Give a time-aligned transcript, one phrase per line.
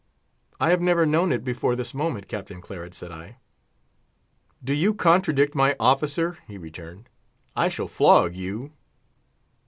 [0.59, 3.37] "I have never known it before this moment, Captain Claret," said I.
[4.63, 7.07] "Do you contradict my officer?" he returned.
[7.55, 8.71] "I shall flog you."